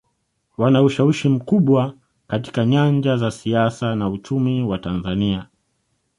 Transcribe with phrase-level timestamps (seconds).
[0.57, 1.93] Wana ushawishi mkubwa
[2.27, 5.47] katika nyanja za siasa na uchumi wa Tanzania